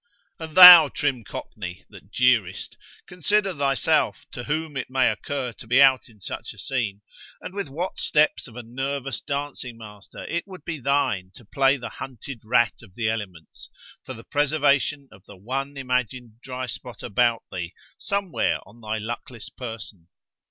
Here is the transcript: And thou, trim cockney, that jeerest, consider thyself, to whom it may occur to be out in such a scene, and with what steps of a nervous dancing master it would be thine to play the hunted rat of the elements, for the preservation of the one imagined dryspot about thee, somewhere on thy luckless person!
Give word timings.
And 0.39 0.57
thou, 0.57 0.89
trim 0.89 1.23
cockney, 1.23 1.85
that 1.91 2.11
jeerest, 2.11 2.75
consider 3.05 3.55
thyself, 3.55 4.25
to 4.31 4.45
whom 4.45 4.75
it 4.75 4.89
may 4.89 5.11
occur 5.11 5.53
to 5.53 5.67
be 5.67 5.79
out 5.79 6.09
in 6.09 6.19
such 6.19 6.55
a 6.55 6.57
scene, 6.57 7.01
and 7.39 7.53
with 7.53 7.69
what 7.69 7.99
steps 7.99 8.47
of 8.47 8.55
a 8.55 8.63
nervous 8.63 9.21
dancing 9.21 9.77
master 9.77 10.25
it 10.25 10.47
would 10.47 10.65
be 10.65 10.79
thine 10.79 11.29
to 11.35 11.45
play 11.45 11.77
the 11.77 11.89
hunted 11.89 12.41
rat 12.43 12.81
of 12.81 12.95
the 12.95 13.11
elements, 13.11 13.69
for 14.03 14.15
the 14.15 14.23
preservation 14.23 15.07
of 15.11 15.27
the 15.27 15.37
one 15.37 15.77
imagined 15.77 16.41
dryspot 16.41 17.03
about 17.03 17.43
thee, 17.51 17.75
somewhere 17.99 18.57
on 18.67 18.81
thy 18.81 18.97
luckless 18.97 19.49
person! 19.49 20.07